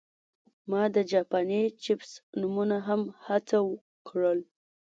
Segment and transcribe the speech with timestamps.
[0.69, 3.57] ما د جاپاني چپس نومونه هم هڅه
[4.07, 4.39] کړل